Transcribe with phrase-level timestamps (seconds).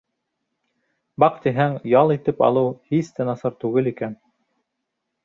[1.23, 4.17] Баҡтиһәң, ял итеп алыу һис тә насар түгел икән.